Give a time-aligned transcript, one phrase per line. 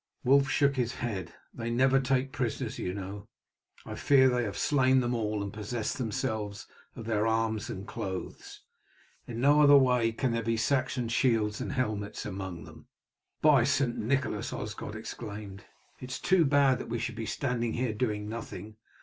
[0.23, 1.31] Wulf shook his head.
[1.53, 3.27] "They never take prisoners, you know.
[3.85, 8.63] I fear they have slain them all and possessed themselves of their arms and clothes.
[9.27, 12.87] In no other way can there be Saxon shields and helmets among them."
[13.43, 13.95] "By St.
[13.95, 15.65] Nicholas!" Osgod exclaimed,
[15.99, 18.77] "it is too bad that we should be standing here doing nothing.